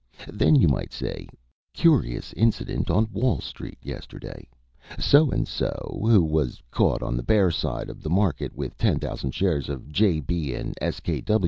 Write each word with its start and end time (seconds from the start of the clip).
Then 0.33 0.55
you 0.55 0.67
might 0.67 0.91
say: 0.93 1.27
'Curious 1.75 2.33
incident 2.33 2.89
on 2.89 3.07
Wall 3.13 3.39
Street 3.39 3.77
yesterday. 3.83 4.49
So 4.97 5.29
and 5.29 5.47
so, 5.47 5.99
who 6.01 6.23
was 6.23 6.59
caught 6.71 7.03
on 7.03 7.15
the 7.15 7.21
bear 7.21 7.51
side 7.51 7.87
of 7.87 8.01
the 8.01 8.09
market 8.09 8.55
with 8.55 8.75
10,000 8.79 9.29
shares 9.29 9.69
of 9.69 9.89
J. 9.91 10.19
B. 10.19 10.55
& 10.55 10.81
S. 10.81 11.01